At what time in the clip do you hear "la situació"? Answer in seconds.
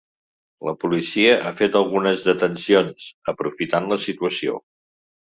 3.93-4.57